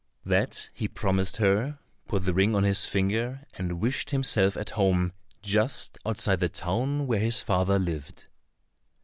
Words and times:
That 0.25 0.71
he 0.73 0.87
promised 0.87 1.37
her, 1.37 1.77
put 2.07 2.25
the 2.25 2.33
ring 2.33 2.55
on 2.55 2.63
his 2.63 2.85
finger, 2.85 3.41
and 3.53 3.79
wished 3.79 4.09
himself 4.09 4.57
at 4.57 4.71
home, 4.71 5.13
just 5.43 5.99
outside 6.03 6.39
the 6.39 6.49
town 6.49 7.05
where 7.05 7.19
his 7.19 7.39
father 7.39 7.77
lived. 7.77 8.25